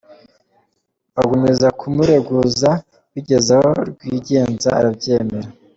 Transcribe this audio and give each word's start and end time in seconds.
Bagumiriza 1.15 1.67
kumureguza 1.79 2.69
bigeze 3.13 3.49
aho 3.59 3.69
Rwigenza 3.91 4.69
arabyemera. 4.79 5.49